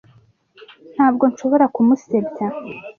Ntabwo 0.93 1.23
nshobora 1.31 1.65
kumusebya. 1.75 2.45